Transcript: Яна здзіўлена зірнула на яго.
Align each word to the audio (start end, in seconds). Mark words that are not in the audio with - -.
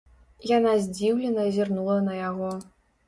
Яна 0.51 0.71
здзіўлена 0.85 1.45
зірнула 1.59 1.99
на 2.11 2.17
яго. 2.21 2.51